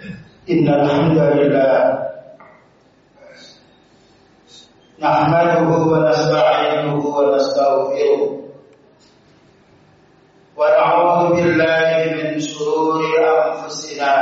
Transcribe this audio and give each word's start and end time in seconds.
إن 0.00 0.68
الحمد 0.68 1.18
لله 1.18 1.76
نحمده 5.00 5.68
ونستعينه 5.92 6.96
ونستغفره 7.06 8.20
ونعوذ 10.56 11.22
بالله 11.36 11.88
من 12.16 12.40
شرور 12.40 13.00
أنفسنا 13.20 14.14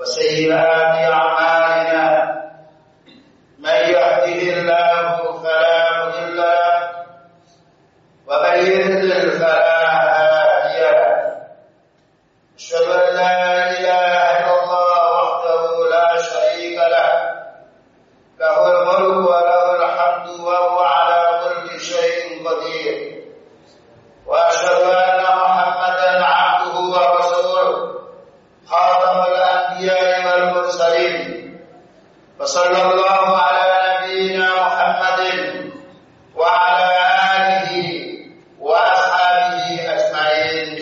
وسيئات 0.00 0.94
أعمالنا. 1.06 1.31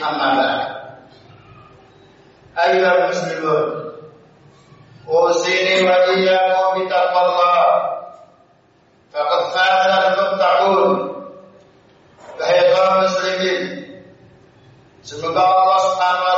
ditambahkan. 0.01 0.59
Ayah 2.57 3.13
muslimun, 3.13 3.67
oh 5.05 5.31
sini 5.45 5.85
bagi 5.85 6.25
Allah, 7.13 7.69
takut 9.13 9.45
fasa 9.53 9.97
untuk 10.17 10.31
takut, 10.41 10.91
muslimin, 13.05 13.63
semoga 15.05 15.45
Allah 15.45 15.81
sama 16.01 16.30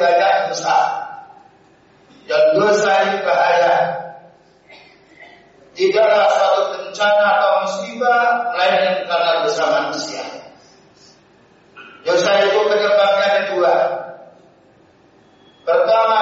banyak 0.00 0.32
dosa. 0.48 0.78
Dan 2.24 2.56
dosa 2.56 2.92
ini 3.04 3.18
bahaya. 3.20 3.76
Tidaklah 5.76 6.26
suatu 6.32 6.62
bencana 6.72 7.24
atau 7.36 7.52
musibah 7.64 8.24
melainkan 8.52 8.96
karena 9.06 9.32
dosa 9.44 9.64
manusia. 9.68 10.24
Dosa 12.00 12.30
itu 12.48 12.58
penyebabnya 12.64 13.26
ada 13.28 13.42
dua. 13.52 13.76
Pertama 15.68 16.19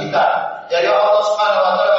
kita. 0.00 0.24
Dari 0.68 0.88
Allah 0.88 1.20
Subhanahu 1.28 1.62
wa 1.64 1.72
taala 1.76 1.91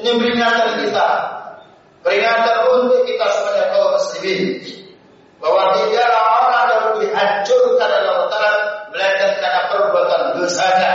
Ini 0.00 0.10
peringatan 0.16 0.80
kita. 0.80 1.08
Peringatan 2.00 2.56
untuk 2.72 3.04
kita 3.04 3.26
sebagai 3.28 3.66
kaum 3.76 3.92
muslimin 3.92 4.40
bahwa 5.40 5.76
tidak 5.76 6.08
orang 6.08 6.68
yang 6.68 6.86
dihancurkan 7.00 7.88
dalam 7.88 8.16
hutan 8.24 8.56
melainkan 8.92 9.30
karena 9.40 9.60
perbuatan 9.68 10.22
dosanya. 10.40 10.92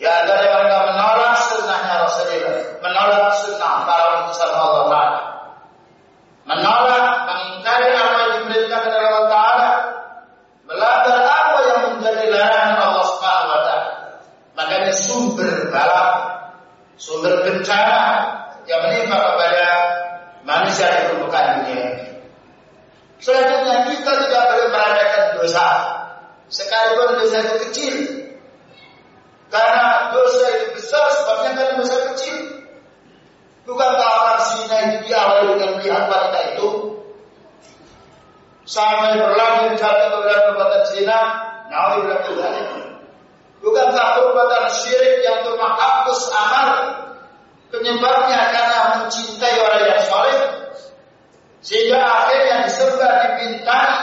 Ya 0.00 0.24
antara 0.24 0.42
mereka 0.42 0.78
menolak 0.88 1.36
sunnahnya 1.46 1.94
Rasulullah, 2.02 2.58
menolak 2.82 3.32
sunnah 3.38 3.86
para 3.86 4.04
utus 4.24 4.40
Allah 4.42 4.82
Taala, 4.90 5.20
menolak 6.42 7.06
mengingkari 7.30 7.86
apa 7.94 8.14
yang 8.18 8.32
diberikan 8.42 8.82
oleh 8.82 8.98
Allah 8.98 9.26
Taala, 9.30 9.70
melanggar 10.66 11.18
apa 11.22 11.58
yang 11.70 11.80
menjadi 11.94 12.24
larangan 12.34 12.78
Allah 12.82 13.04
Subhanahu 13.14 13.52
Wa 13.52 13.60
Taala. 13.62 13.88
Makanya 14.58 14.92
sumber 14.96 15.52
balap, 15.70 16.10
sumber 16.98 17.41
bencana 17.62 18.02
yang 18.66 18.82
menimpa 18.82 19.14
kepada 19.14 19.66
manusia 20.42 20.90
di 20.90 21.02
permukaan 21.14 21.62
dunia 21.62 21.78
ini. 21.94 22.06
Selanjutnya 23.22 23.86
kita 23.86 24.12
tidak 24.26 24.42
boleh 24.50 24.68
meremehkan 24.74 25.24
dosa, 25.38 25.66
sekalipun 26.50 27.22
dosa 27.22 27.38
itu 27.38 27.54
kecil. 27.70 27.94
Karena 29.46 30.10
dosa 30.10 30.44
itu 30.58 30.66
besar 30.74 31.06
sebabnya 31.22 31.50
karena 31.54 31.74
dosa 31.78 31.96
kecil. 32.10 32.36
Bukankah 33.62 34.10
orang 34.10 34.42
zina 34.42 34.76
itu 34.90 35.06
diawali 35.06 35.54
dengan 35.54 35.70
melihat 35.78 36.10
wanita 36.10 36.40
itu? 36.50 36.68
Sampai 38.66 39.22
berlanjut 39.22 39.78
sampai 39.78 40.10
kepada 40.10 40.50
perbuatan 40.50 40.82
berapa 42.02 42.30
jalan? 42.34 42.66
bukan 43.62 43.86
Bukankah 43.86 44.06
perbuatan 44.18 44.66
zina 44.74 45.01
Penyebabnya 47.92 48.40
karena 48.56 48.78
mencintai 49.04 49.56
orang 49.60 49.84
yang 49.84 50.02
soleh 50.08 50.38
sehingga 51.60 52.00
akhirnya 52.00 52.64
disembah 52.64 53.12
dipintai 53.20 54.00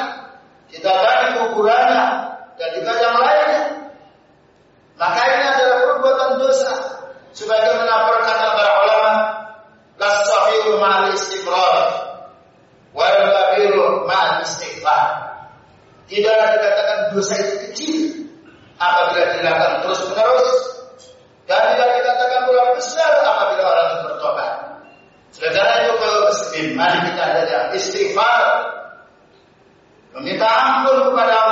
didatangi 0.69 1.41
kuburannya 1.41 2.05
dan 2.53 2.69
juga 2.77 2.93
yang 3.01 3.17
lainnya. 3.17 3.63
Maka 4.93 5.19
ini 5.25 5.45
adalah 5.57 5.77
perbuatan 5.89 6.31
dosa. 6.37 6.71
Sebagaimana 7.33 8.13
perkataan 8.13 8.51
para 8.53 8.71
ulama, 8.85 9.13
las 9.97 10.15
lasafiru 10.21 10.77
ma'al 10.77 11.09
istiqrar 11.09 11.77
wal 12.93 13.17
babiru 13.25 14.05
ma'al 14.05 14.45
istighfar. 14.45 15.33
Tidak 16.05 16.29
dikatakan 16.29 17.17
dosa 17.17 17.41
itu 17.41 17.58
Istighfar, 27.79 28.43
meminta 30.19 30.45
ampun 30.45 31.11
kepada 31.11 31.48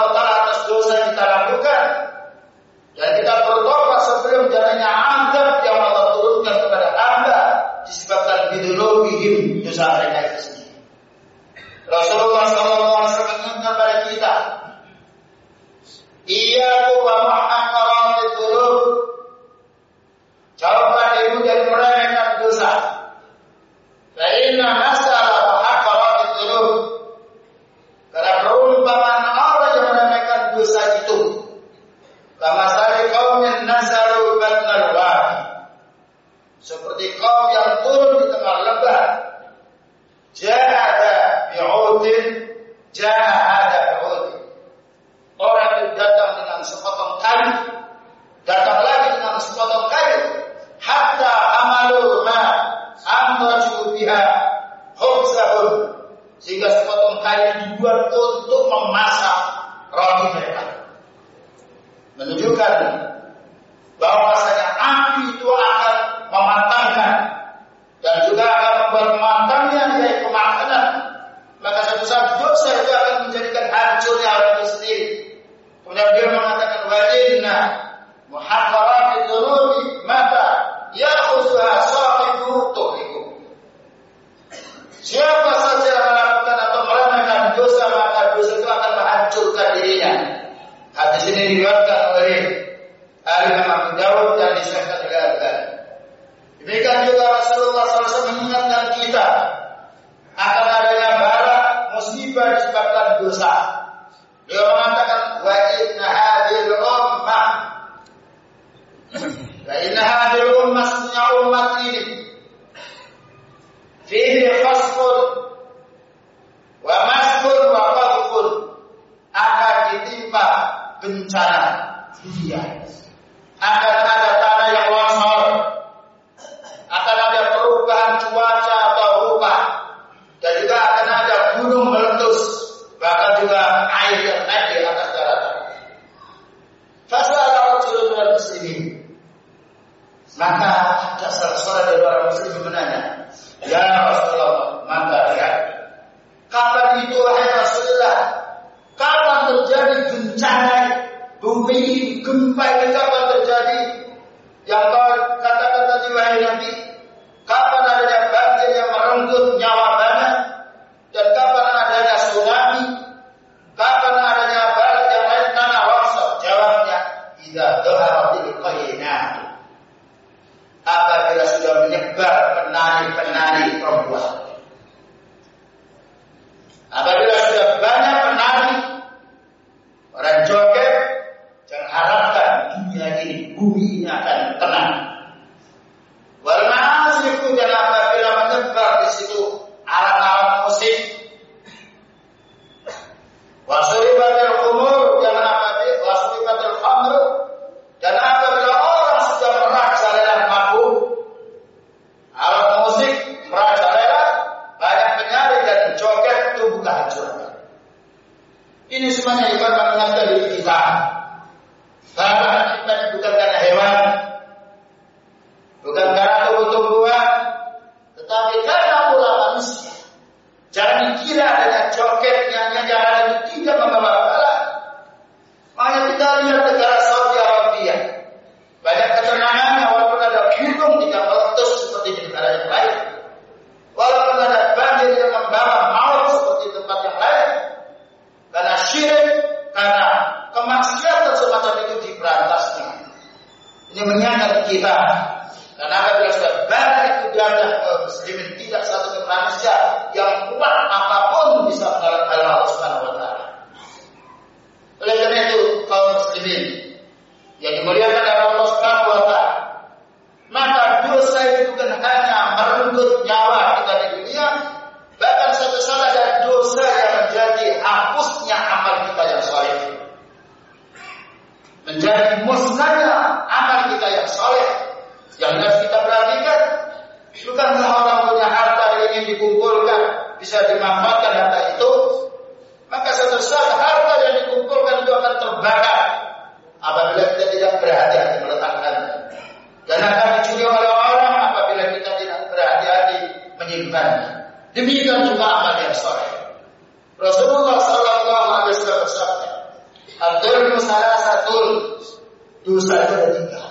Kedua, 303.28 303.44
tiga. 303.52 303.64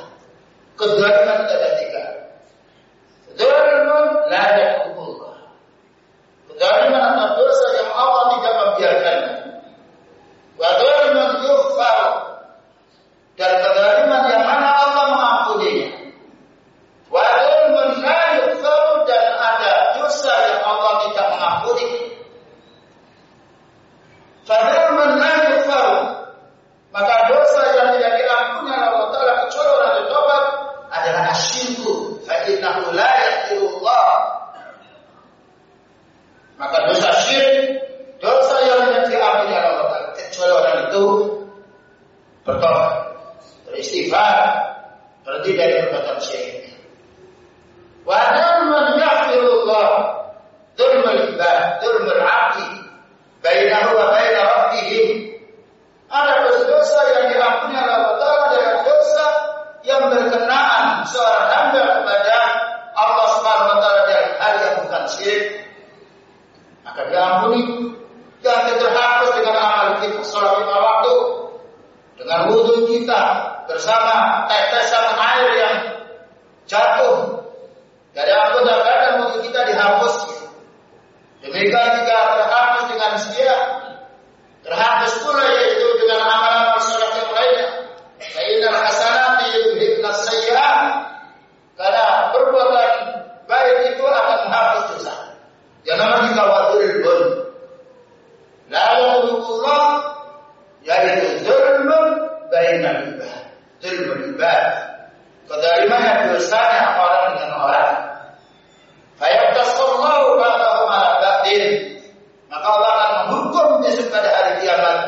Keberanian 0.76 1.48
ada 1.48 1.68
tiga. 1.80 2.04
Ada 4.28 4.65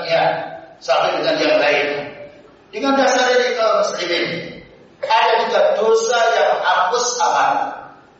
ya 0.09 0.25
satu 0.81 1.21
dengan 1.21 1.37
yang 1.38 1.59
lain. 1.61 1.88
Dengan 2.69 3.00
dasar 3.00 3.33
ini 3.33 3.57
kaum 3.57 3.81
muslimin 3.81 4.27
ada 4.99 5.33
juga 5.47 5.61
dosa 5.79 6.19
yang 6.35 6.53
hapus 6.59 7.07
aman 7.23 7.50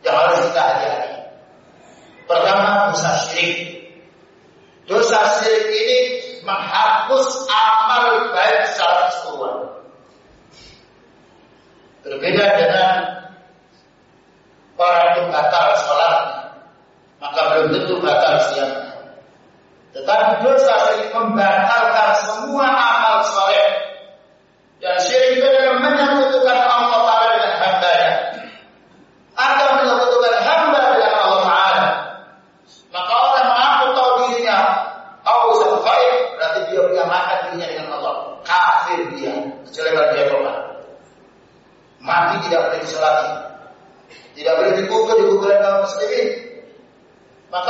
yang 0.01 0.15
harus 0.15 0.39
kita 0.47 0.61
hati-hati. 0.63 1.11
Pertama 2.23 2.93
dosa 2.93 3.11
syirik. 3.27 3.59
Dosa 4.87 5.19
syirik 5.37 5.65
ini 5.69 5.99
menghapus 6.47 7.45
amal 7.51 8.31
baik 8.31 8.63
secara 8.73 9.11
keseluruhan. 9.11 9.57
Berbeda 11.99 12.45
dengan 12.55 12.95
orang 14.79 15.07
yang 15.19 15.27
batal 15.29 15.67
sholat, 15.83 16.17
maka 17.19 17.39
belum 17.53 17.67
tentu 17.75 17.95
batal 17.99 18.39
siang. 18.49 18.88
Tetapi 19.89 20.45
dosa 20.45 20.73
syirik 20.85 21.09
membatalkan 21.17 22.09
semua 22.21 22.69
amal 22.69 23.25
soleh. 23.25 23.69
Dan 24.77 24.95
syirik 25.01 25.41
itu 25.41 25.47
adalah 26.45 26.77
Allah 26.77 27.01
Ta'ala 27.09 27.25
dengan 27.33 27.53
hambanya. 27.57 28.11
Atau 29.33 29.67
menyatukan 29.81 30.35
hamba 30.45 30.79
dengan 30.93 31.13
Allah 31.17 31.41
Ta'ala. 31.41 31.87
Maka 32.89 33.13
orang 33.13 33.45
mengaku 33.49 33.85
tahu 33.97 34.09
dirinya, 34.21 34.57
tahu 35.25 35.47
zat 35.61 35.73
baik, 35.81 36.13
berarti 36.37 36.59
dia 36.69 36.81
menyamakan 36.85 37.37
dirinya 37.49 37.67
dengan 37.69 37.87
Allah. 37.97 38.15
Kafir 38.45 38.99
dia, 39.13 39.33
kejelekan 39.65 40.07
dia 40.13 40.23
koma. 40.29 40.53
Mati 41.99 42.35
tidak 42.47 42.69
boleh 42.69 42.79
disolati. 42.81 43.29
Tidak 44.37 44.53
boleh 44.55 44.71
dikubur 44.79 45.13
di 45.19 45.25
kuburan 45.27 45.57
kaum 45.59 45.83
muslimin. 45.83 46.27
Maka 47.49 47.69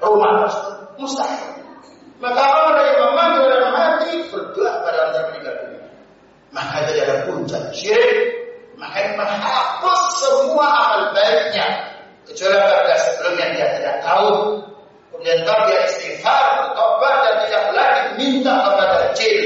rumah 0.00 0.48
mustahil. 0.96 1.60
Maka 2.20 2.42
orang 2.44 2.84
yang 2.84 3.00
memandu 3.00 3.40
dan 3.48 3.64
mati 3.72 4.12
berdoa 4.28 4.72
pada 4.84 4.98
orang 5.08 5.24
meninggal 5.32 5.54
dunia. 5.64 5.88
Maka 6.52 6.76
dia 6.84 7.02
ada 7.08 7.16
puncak 7.24 7.64
syirik. 7.72 8.36
Maka 8.76 9.16
menghapus 9.16 10.00
semua 10.20 10.68
amal 10.68 11.02
baiknya. 11.16 11.96
Kecuali 12.28 12.56
pada 12.60 12.94
sebelumnya 13.00 13.46
dia 13.56 13.66
tidak 13.80 13.96
tahu. 14.04 14.60
Kemudian 15.12 15.44
kalau 15.48 15.68
dia 15.68 15.80
istighfar, 15.88 16.44
bertobat 16.60 17.14
dan 17.24 17.34
tidak 17.48 17.64
lagi 17.72 18.02
minta 18.20 18.52
kepada 18.68 18.96
jin. 19.16 19.40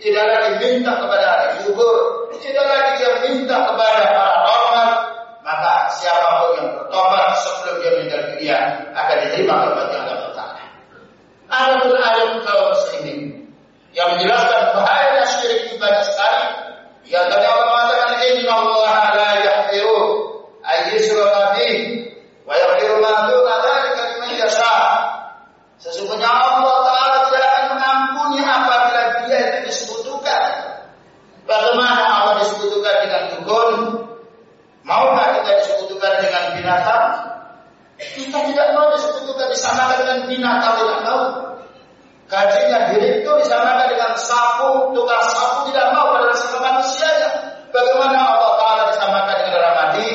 Tidak 0.00 0.24
lagi 0.26 0.50
minta 0.62 0.90
kepada 1.02 1.26
ahli 1.34 1.66
kubur. 1.66 1.98
Tidak 2.38 2.66
lagi 2.66 2.90
dia 3.02 3.10
minta 3.26 3.56
kepada 3.68 4.02
para 4.06 4.38
orang. 4.46 4.92
Maka 5.42 5.90
siapa 5.98 6.28
pun 6.46 6.50
yang 6.62 6.68
bertobat 6.78 7.26
sebelum 7.42 7.74
dia 7.82 7.90
meninggal 7.98 8.22
dunia 8.32 8.58
akan 8.94 9.16
diterima 9.26 9.54
kepada 9.66 9.99
Adapun 11.60 11.92
ayat 11.92 12.40
kaum 12.40 12.72
muslimin 12.72 13.20
yang 13.92 14.16
menjelaskan 14.16 14.72
bahaya 14.72 15.28
syirik 15.28 15.76
ibadah 15.76 16.00
sekali 16.08 16.44
yang 17.10 17.28
tadi 17.28 17.44
Allah 17.44 17.66
mengatakan 17.68 18.10
inna 18.32 18.54
Allah 18.54 18.94
la 19.12 19.30
yaghfiru 19.44 20.00
ayyushraka 20.64 21.58
bih 21.58 21.76
wa 22.48 22.54
yaghfiru 22.56 22.96
ma 23.04 23.28
duna 23.28 23.54
dzalika 23.60 24.02
liman 24.08 24.32
yasha. 24.40 24.76
Sesungguhnya 25.80 26.28
Allah 26.28 26.76
Taala 26.86 27.16
tidak 27.28 27.44
akan 27.44 27.64
mengampuni 27.76 28.40
apabila 28.40 29.02
dia 29.28 29.38
itu 29.52 29.58
disekutukan. 29.68 30.44
Bagaimana 31.44 32.02
Allah 32.04 32.34
disekutukan 32.40 32.94
dengan 33.04 33.22
dukun? 33.36 33.76
Maukah 34.80 35.40
kita 35.40 35.50
disekutukan 35.60 36.12
dengan 36.24 36.44
binatang? 36.56 37.04
Kita 38.00 38.38
tidak 38.48 38.68
mau 38.72 38.88
disekutukan 38.96 39.52
disamakan 39.52 39.96
dengan 40.00 40.18
binatang 40.24 40.74
tidak 40.80 41.00
mau. 41.04 41.22
Kajinya 42.30 42.94
diri 42.94 43.20
itu 43.20 43.30
disamakan 43.42 43.90
dengan 43.90 44.14
sapu, 44.14 44.94
tukang 44.94 45.24
sapu 45.28 45.68
tidak 45.68 45.90
mau 45.92 46.14
pada 46.14 46.30
nasib 46.30 46.56
manusianya. 46.62 47.28
Bagaimana 47.70 48.18
Allah 48.18 48.52
Ta'ala 48.56 48.82
disamakan 48.94 49.34
dengan 49.34 49.52
orang 49.58 49.76
mati? 49.76 50.08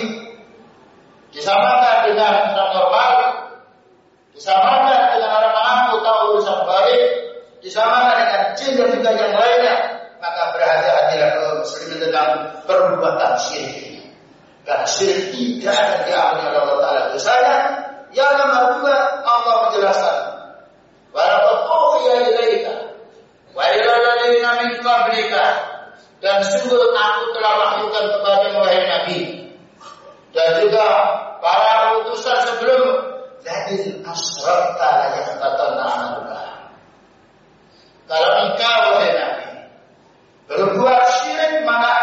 Disamakan 1.35 1.95
dengan 2.07 2.33
orang 2.55 2.71
normal? 2.71 3.13
Disamakan 4.31 5.01
dengan 5.15 5.31
orang 5.31 5.53
mampu 5.55 5.95
tahu 6.01 6.19
urusan 6.35 6.59
baik? 6.63 7.03
Disamakan 7.59 8.15
dengan 8.23 8.41
jin 8.55 8.71
dan 8.79 8.87
juga 8.95 9.11
yang 9.13 9.33
lainnya? 9.35 9.75
Maka 10.23 10.41
berhati-hatilah 10.55 11.29
tentang 11.99 12.29
perbuatan 12.63 13.33
syirik. 13.39 13.94
Karena 14.65 14.85
syirik 14.89 15.29
tidak 15.31 15.77
akan 15.77 15.99
diampuni 16.09 16.45
oleh 16.49 16.59
Allah 16.59 16.77
Ta'ala. 16.81 17.01
Dosanya. 17.13 17.55
Yang 18.15 18.33
nomor 18.39 18.65
dua, 18.79 18.97
Allah 19.27 19.55
menjelaskan. 19.67 20.17
Walaqad 21.13 21.59
uhiya 21.67 22.15
ilaika 22.27 22.75
wa 23.55 23.63
ila 23.63 23.91
alladziina 23.95 24.51
min 24.59 24.71
qablika 24.83 25.45
dan 26.19 26.43
sungguh 26.43 26.91
aku 26.91 27.23
telah 27.39 27.53
wahyukan 27.55 28.05
kepada 28.19 28.47
wahai 28.55 28.83
Nabi. 28.83 29.19
Dan 30.35 30.59
juga 30.59 30.87
para 31.39 32.03
utusan 32.03 32.39
sebelum 32.43 33.15
lain 33.45 34.01
asrakta 34.01 34.87
la 34.89 35.07
yahtatanna 35.21 35.83
amaluka 35.85 36.41
kalau 38.05 38.29
engkau 38.45 38.81
wahai 38.97 39.11
Nabi 39.13 39.49
berbuat 40.49 41.03
syirik 41.21 41.61
maka 41.65 41.94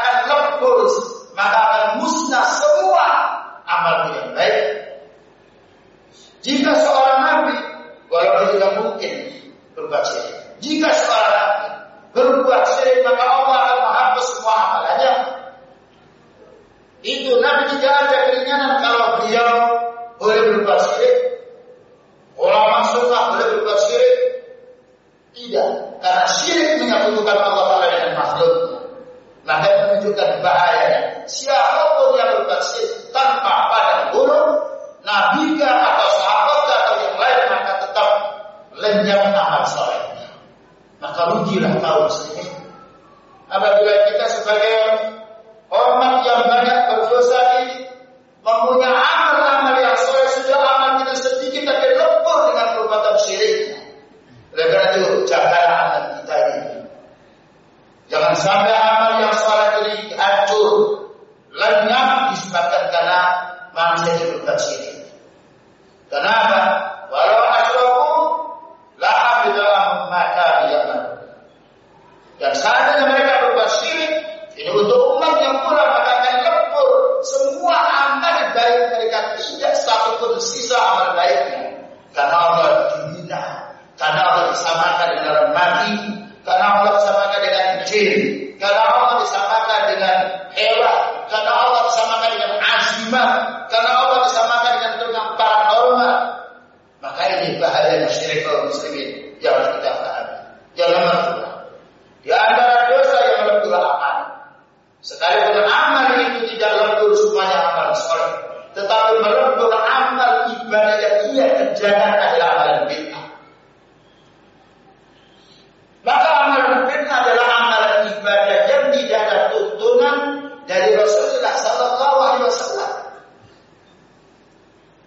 like 61.63 61.92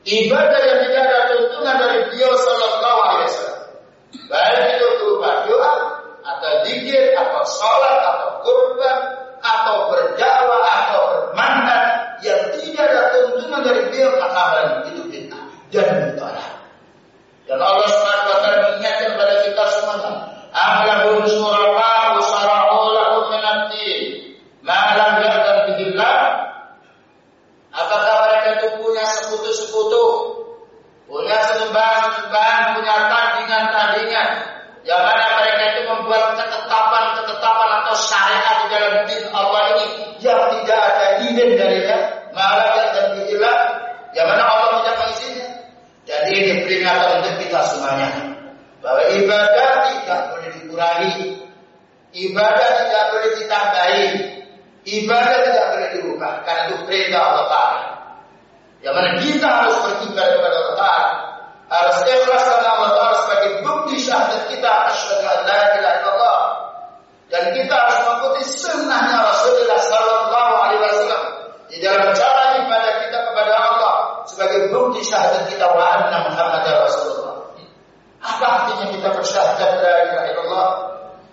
Ibadah 0.05 0.61
yang 0.61 0.79
dikurangi, 50.75 51.39
ibadah 52.11 52.69
tidak 52.83 53.03
boleh 53.15 53.31
ditambahi, 53.39 54.07
ibadah 54.83 55.37
tidak 55.47 55.65
boleh 55.71 55.87
dirubah 55.95 56.33
karena 56.43 56.61
itu 56.67 56.75
perintah 56.83 57.21
Allah 57.23 57.45
Taala. 57.47 57.83
Yang 58.83 58.93
mana 58.99 59.09
kita 59.23 59.47
harus 59.47 59.77
beribadah 59.87 60.27
kepada 60.35 60.55
Allah 60.59 60.75
Taala, 60.75 61.11
harus 61.71 61.97
ikhlas 62.03 62.43
karena 62.43 62.69
Allah 62.75 62.91
Taala 62.91 63.15
sebagai 63.23 63.51
bukti 63.63 63.95
syahadat 64.03 64.43
kita 64.51 64.71
asyhadu 64.91 65.23
an 65.23 65.39
la 65.47 65.61
ilaha 65.79 65.95
illallah 66.03 66.39
dan 67.31 67.43
kita 67.55 67.73
harus 67.73 67.97
mengikuti 68.03 68.43
sunnahnya 68.45 69.17
Rasulullah 69.23 69.79
Sallallahu 69.79 70.53
Alaihi 70.59 70.81
Wasallam 70.83 71.23
di 71.71 71.77
cara 71.81 72.43
ibadah 72.61 72.93
kita 73.01 73.19
kepada 73.31 73.53
Allah 73.57 73.95
sebagai 74.29 74.69
bukti 74.69 75.01
syahadat 75.01 75.49
kita 75.49 75.65
wa 75.65 75.81
anna 75.97 76.29
Muhammad. 76.29 76.64
Apa 78.35 78.67
artinya 78.67 78.91
kita 78.91 79.09
bersyahadat 79.15 79.71
la 79.79 79.95
ilaha 80.03 80.25
illallah? 80.35 80.69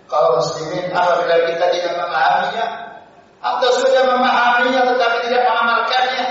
Kalau 0.07 0.39
muslimin 0.39 0.87
apabila 0.95 1.35
kita 1.51 1.65
tidak 1.75 1.93
memahaminya 1.99 2.65
atau 3.43 3.69
sudah 3.75 4.07
memahaminya 4.07 4.87
tetapi 4.87 5.17
tidak 5.27 5.43
mengamalkannya, 5.43 6.25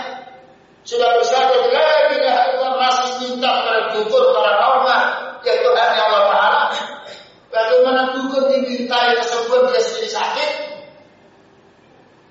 sudah 0.89 1.09
bersyahadat 1.21 1.65
la 1.77 1.93
ilaha 2.17 2.43
illallah 2.57 2.73
masih 2.81 3.13
minta 3.21 3.49
kepada 3.53 3.81
dukun 3.93 4.25
para 4.33 4.53
Allah 4.65 5.01
yaitu 5.45 5.69
hanya 5.77 6.03
Allah 6.09 6.23
Taala. 6.33 6.63
Bagaimana 7.53 8.03
dukun 8.17 8.45
dimintai 8.49 9.13
tersebut 9.21 9.77
dia 9.77 9.81
sendiri 9.85 10.09
sakit? 10.09 10.51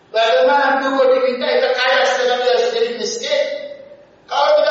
Bagaimana 0.10 0.82
dukun 0.82 1.14
dimintai 1.14 1.62
kaya 1.62 2.02
sedang 2.18 2.42
dia 2.42 2.58
sendiri 2.58 2.98
miskin? 2.98 3.42
Kalau 4.26 4.50
tidak 4.58 4.71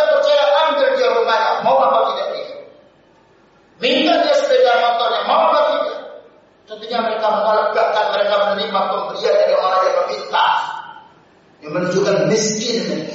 miskin 12.31 13.11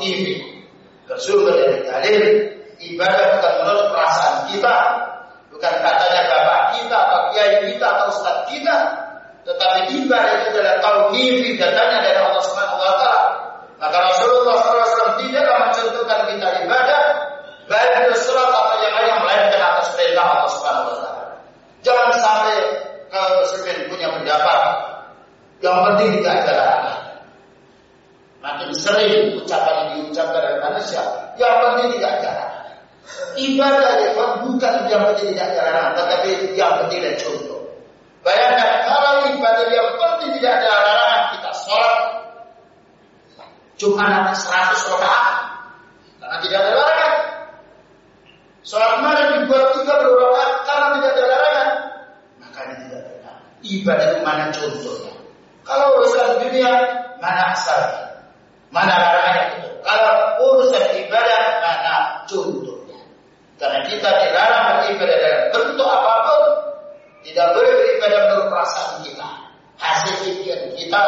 tauhid 0.00 0.40
bersumber 1.04 1.52
dari 1.60 1.84
dalil, 1.84 2.24
ibadah 2.80 3.24
bukan 3.36 3.52
menurut 3.60 3.86
perasaan 3.92 4.36
kita, 4.48 4.76
bukan 5.52 5.74
katanya 5.84 6.20
bapak 6.32 6.60
kita 6.80 6.96
atau 6.96 7.20
kiai 7.36 7.54
kita 7.68 7.84
atau 7.84 8.06
ustaz 8.08 8.36
kita, 8.48 8.76
tetapi 9.44 10.00
ibadah 10.00 10.32
itu 10.40 10.56
adalah 10.56 10.76
tauhid 10.80 11.36
datanya 11.60 11.98
dari 12.00 12.18
Allah 12.24 12.42
Subhanahu 12.48 12.80
wa 12.80 12.94
taala. 12.96 13.24
Maka 13.80 13.96
Rasulullah 13.96 14.56
SAW 14.60 15.16
tidak 15.24 15.44
mencontohkan 15.48 16.20
kita 16.28 16.48
ibadah 16.64 17.00
baik 17.64 17.92
itu 18.04 18.28
surat 18.28 18.48
atau 18.52 18.76
yang 18.80 18.92
lain 18.92 19.24
melainkan 19.24 19.60
atas 19.60 19.92
perintah 19.96 20.24
Allah 20.24 20.48
Subhanahu 20.48 20.88
wa 20.88 20.96
taala. 21.04 21.24
Jangan 21.80 22.08
sampai 22.16 22.56
kalau 23.12 23.44
muslimin 23.44 23.88
punya 23.88 24.08
pendapat 24.16 24.60
yang 25.60 25.76
penting 25.92 26.20
tidak 26.20 26.34
ada 26.44 26.52
larangan. 26.56 27.00
Makin 28.40 28.72
sering 28.72 29.36
ucapan 29.36 29.74
yang 29.76 29.88
diucapkan 30.00 30.40
oleh 30.40 30.60
manusia, 30.64 31.04
yang 31.36 31.60
penting 31.60 32.00
tidak 32.00 32.10
ada 32.20 32.30
larangan. 32.32 32.76
Ibadah 33.60 33.92
ya 34.00 34.10
bukan 34.40 34.74
yang 34.88 35.04
penting 35.12 35.36
tidak 35.36 35.52
ada 35.52 35.60
larangan, 35.68 35.92
tetapi 35.92 36.28
yang 36.56 36.72
penting 36.80 37.04
ada 37.04 37.12
contoh. 37.20 37.60
Bayangkan 38.24 38.72
kalau 38.88 39.12
ibadah 39.36 39.68
yang 39.68 39.88
penting 40.00 40.30
tidak 40.40 40.64
ada 40.64 40.76
kita 41.36 41.52
sholat 41.60 41.98
cuma 43.76 44.08
nanti 44.08 44.32
100 44.40 44.80
rakaat 44.96 45.36
karena 46.24 46.36
tidak 46.40 46.60
ada. 46.72 47.04
Sholat 48.64 48.92
malam 49.04 49.44
dibuat 49.44 49.76
tiga 49.76 49.94
rakaat 50.08 50.50
karena 50.64 50.86
tidak 50.96 51.12
ada 51.20 51.64
maka 52.40 52.60
tidak 52.64 53.02
benar. 53.12 53.36
Ibadah 53.60 54.06
itu 54.08 54.18
mana 54.24 54.44
contohnya? 54.56 55.12
Kalau 55.68 56.00
urusan 56.00 56.48
dunia 56.48 56.72
mana 57.20 57.52
asalnya? 57.52 58.24
Mana 58.72 58.96
larangannya 58.96 59.59
kita 63.90 64.08
dilarang 64.08 64.64
beribadah 64.86 65.16
dalam 65.18 65.40
bentuk 65.50 65.88
apa 65.90 66.12
pun, 66.24 66.42
tidak 67.26 67.46
boleh 67.52 67.72
beribadah 67.74 68.20
menurut 68.30 68.46
perasaan 68.54 69.02
kita, 69.02 69.28
hasil 69.76 70.14
pikiran 70.24 70.70
kita, 70.78 71.02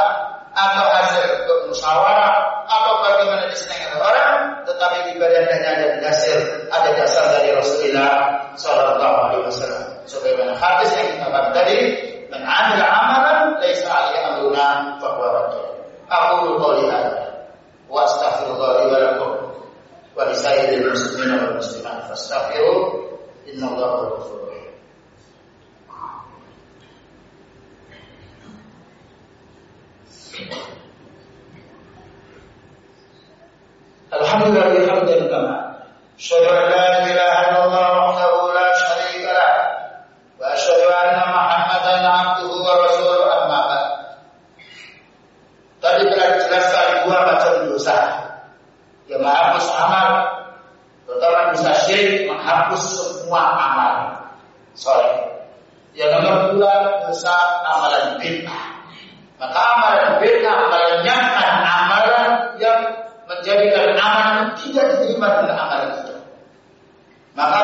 atau 0.53 0.85
hasil 0.85 1.25
musyawarah, 1.71 2.35
atau 2.69 2.93
bagaimana 3.01 3.49
disenangi 3.49 3.89
orang, 3.97 4.61
tetapi 4.69 5.17
ibadahnya 5.17 5.57
ada 5.65 5.87
dasar, 6.03 6.39
ada 6.69 6.91
dasar 6.93 7.25
dari 7.39 7.57
Rasulullah 7.57 8.37
Sallallahu 8.59 9.17
Alaihi 9.29 9.45
Wasallam. 9.49 9.85
Sebagaimana 10.05 10.53
hadis 10.61 10.93
yang 10.93 11.09
kita 11.17 11.27
bahas 11.33 11.51
tadi, 11.57 11.79
"Man 12.29 12.43
amila 12.45 12.85
amalan 12.85 13.39
laisa 13.65 13.89
alaihi 13.89 14.21
amruna 14.21 14.99
fahuwa 15.01 15.29
raddun." 15.41 15.67
Aku 16.13 16.61
hadza 16.61 17.25
wa 17.89 18.05
astaghfirullah 18.05 18.73
wa 18.85 18.99
lakum 19.01 19.32
an 36.47 36.65
la 36.71 36.87
ilaha 37.09 37.41
illallah 37.49 37.87
wahdahu 37.99 38.53
la 38.55 38.67
syarika 38.79 39.31
lah 39.33 39.57
wa 40.39 40.45
asyhadu 40.55 40.87
anna 40.93 41.25
Muhammadan 41.33 42.05
abduhu 42.05 42.57
wa 42.63 42.73
rasuluhu 42.87 43.27
amma 43.27 43.61
ba'd. 43.69 43.87
Tadi 45.83 46.03
telah 46.13 46.29
dijelaskan 46.39 46.87
dua 47.05 47.19
macam 47.27 47.53
dosa. 47.67 47.99
Yang 49.11 49.21
menghapus 49.27 49.52
amal. 49.89 50.09
Pertama 51.03 51.53
dosa 51.53 51.73
syirik 51.87 52.31
menghapus 52.31 52.83
semua 53.23 53.43
amal. 53.59 53.95
Soleh 54.73 55.29
Yang 55.93 56.25
nomor 56.25 56.57
dua 56.57 56.73
dosa 57.05 57.37
amalan 57.69 58.17
bid'ah. 58.17 58.65
Maka 59.37 59.61
amalan 59.77 60.09
bid'ah 60.23 60.57
nyata 61.03 61.47
amalan 61.61 62.31
yang 62.57 62.81
menjadikan 63.29 63.99
amalan 63.99 64.55
tidak 64.57 64.85
diterima 64.97 65.43
dengan 65.43 65.57
amalan 65.67 65.91
itu. 66.01 66.15
Maka 67.33 67.59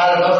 Claro, 0.00 0.28
no 0.28 0.39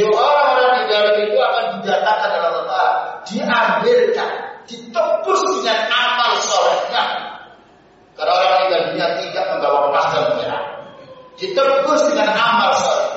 Orang 0.00 0.72
di 0.78 0.84
dalam 0.88 1.14
itu 1.20 1.36
akan 1.36 1.64
didatangkan 1.80 2.30
dalam 2.32 2.52
Allah, 2.64 2.90
diambilkan, 3.28 4.30
ditebus 4.64 5.40
dengan 5.60 5.80
amal 5.90 6.32
solehnya. 6.40 7.04
Karena 8.16 8.32
orang 8.32 8.50
meninggal 8.56 8.80
dunia 8.92 9.06
tidak 9.20 9.44
membawa 9.52 9.78
emas 9.90 10.06
dan 10.14 10.24
perak. 10.38 10.64
Ditebus 11.36 12.00
dengan 12.12 12.30
amal 12.32 12.70
soleh. 12.78 13.10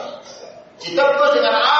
Ditebus 0.81 1.29
dengan 1.38 1.55
amal 1.59 1.74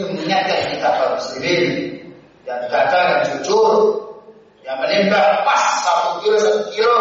itu 0.00 0.08
mengingatkan 0.16 0.72
kita 0.72 0.88
para 0.96 1.12
muslimin 1.12 1.64
yang 2.48 2.58
berkata 2.64 2.96
dan 3.04 3.20
jujur. 3.28 4.00
Yang 4.64 4.76
menimbang 4.80 5.44
pas 5.44 5.64
satu 5.84 6.24
kilo 6.24 6.36
satu 6.40 6.72
kilo. 6.72 6.96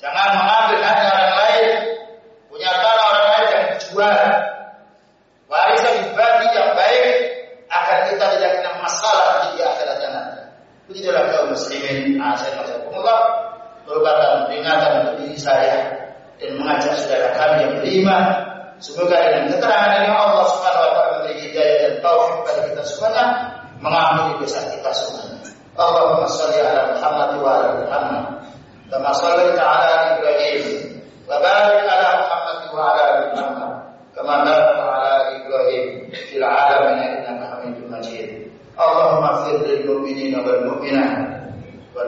Jangan 0.00 0.40
mengambil 0.40 0.80
hanya 0.80 1.04
orang 1.12 1.32
lain. 1.36 1.68
Punya 2.48 2.70
tanah 2.72 3.04
orang 3.12 3.26
lain 3.28 3.46
yang 3.52 3.64
dijual 3.76 4.20
warisan 5.52 5.94
dibagi 6.08 6.48
yang 6.56 6.72
baik 6.72 7.04
agar 7.68 7.98
kita 8.08 8.24
tidak 8.36 8.50
kena 8.56 8.72
masalah 8.80 9.52
di 9.52 9.60
akhirat 9.60 9.98
nanti. 10.08 10.42
Begitulah 10.88 11.28
kaum 11.28 11.52
muslimin. 11.52 12.16
Nah, 12.16 12.36
Asal 12.36 12.56
masyarakat 12.56 12.88
merupakan 13.84 14.48
peringatan 14.48 14.90
untuk 15.04 15.14
diri 15.24 15.36
saya 15.36 15.92
dan 16.40 16.56
mengajak 16.56 16.96
saudara 16.96 17.28
kami 17.36 17.56
yang 17.68 17.72
beriman. 17.80 18.24
Semoga 18.82 19.14
dengan 19.14 19.41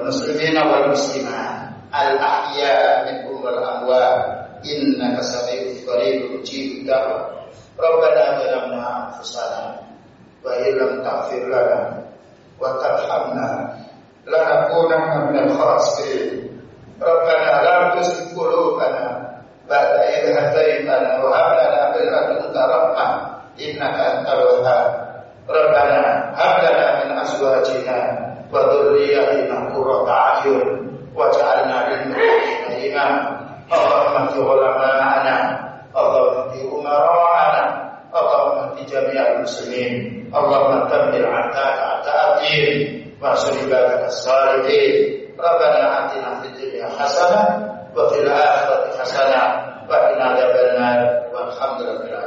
muslimina 0.07 0.61
wal 0.69 0.87
muslimah 0.93 1.73
al 1.93 2.11
ahya 2.21 3.05
min 3.09 3.17
kullil 3.29 3.59
amwa 3.61 4.03
inna 4.65 5.17
kasabi 5.21 5.83
qarib 5.85 6.37
uti 6.41 6.85
da 6.87 6.99
rabbana 7.77 8.39
ghfirna 8.41 9.13
fasala 9.21 9.83
wa 10.45 10.51
illam 10.65 11.01
taghfir 11.05 11.45
lana 11.49 12.05
wa 12.61 12.77
tarhamna 12.81 13.49
la 14.29 14.41
nakuna 14.49 14.97
min 15.33 15.37
al 15.45 15.51
khasirin 15.57 16.49
rabbana 17.01 17.51
la 17.67 17.75
ba'da 19.65 20.01
idh 20.13 20.29
hadaytana 20.37 21.25
wa 21.25 21.33
hab 21.33 21.49
lana 21.57 21.81
min 21.97 22.05
ladunka 22.13 22.63
rahmah 22.69 23.11
innaka 23.57 24.03
antal 24.21 24.41
wahhab 24.61 24.85
min 27.01 27.11
azwajina 27.17 27.97
وذريتنا 28.53 29.75
قرة 29.75 30.11
أعين 30.11 30.61
واجعلنا 31.15 31.77
للمتقين 31.89 32.93
إماما 32.93 33.41
اللهم 33.73 34.15
اهد 34.17 34.37
علماءنا 34.41 35.37
اللهم 35.97 36.37
اهد 36.49 36.55
أمراءنا 36.73 37.65
اللهم 38.15 38.59
اهد 38.59 38.87
جميع 38.87 39.23
المسلمين 39.33 39.93
اللهم 40.37 40.73
دمر 40.89 41.23
عداك 41.35 41.79
عداء 41.79 42.21
الدين 42.35 42.71
وانصر 43.23 43.53
عبادك 43.67 44.05
الصالحين 44.07 44.95
ربنا 45.39 46.07
آتنا 46.07 46.29
في 46.41 46.47
الدنيا 46.49 46.87
حسنة 46.99 47.43
وفي 47.97 48.21
الآخرة 48.21 48.99
حسنة 49.01 49.43
وقنا 49.91 50.25
عذاب 50.25 50.55
النار 50.67 51.01
والحمد 51.35 51.81
لله 51.81 52.25